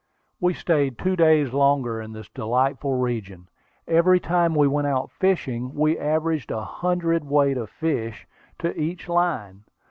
[0.39, 3.49] We stayed two days longer in this delightful region.
[3.87, 8.25] Every time we went out fishing we averaged a hundred weight of fish
[8.57, 9.63] to each line.